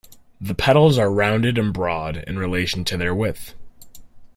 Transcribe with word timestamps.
The 0.41 0.55
petals 0.55 0.97
are 0.97 1.11
rounded 1.13 1.59
and 1.59 1.71
broad 1.71 2.23
in 2.25 2.39
relation 2.39 2.83
to 2.85 2.97
their 2.97 3.13
width. 3.13 3.53